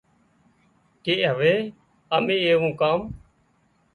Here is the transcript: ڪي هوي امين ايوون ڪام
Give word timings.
ڪي 1.03 1.13
هوي 1.31 1.53
امين 2.15 2.39
ايوون 2.45 2.71
ڪام 2.81 2.99